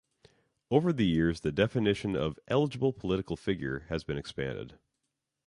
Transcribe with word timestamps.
Over 0.71 0.91
the 0.93 1.05
years 1.05 1.41
the 1.41 1.51
definition 1.51 2.15
of 2.15 2.39
"eligible 2.47 2.91
political 2.91 3.37
figure" 3.37 3.81
has 3.89 4.03
been 4.03 4.17
expanded. 4.17 4.79